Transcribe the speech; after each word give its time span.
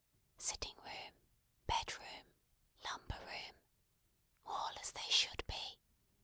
Sitting 0.39 0.73
room, 0.83 1.13
bedroom, 1.67 2.33
lumber 2.85 3.19
room. 3.23 3.55
All 4.47 4.71
as 4.81 4.93
they 4.93 5.09
should 5.11 5.45
be. 5.45 5.77